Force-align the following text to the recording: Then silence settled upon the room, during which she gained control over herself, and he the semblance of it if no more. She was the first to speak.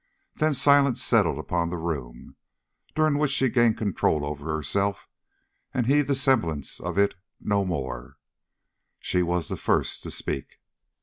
Then 0.33 0.55
silence 0.55 0.99
settled 0.99 1.37
upon 1.37 1.69
the 1.69 1.77
room, 1.77 2.35
during 2.95 3.19
which 3.19 3.29
she 3.29 3.49
gained 3.49 3.77
control 3.77 4.25
over 4.25 4.51
herself, 4.51 5.07
and 5.75 5.85
he 5.85 6.01
the 6.01 6.15
semblance 6.15 6.79
of 6.79 6.97
it 6.97 7.11
if 7.13 7.17
no 7.39 7.63
more. 7.63 8.17
She 8.99 9.21
was 9.21 9.47
the 9.47 9.57
first 9.57 10.01
to 10.01 10.09
speak. 10.09 10.57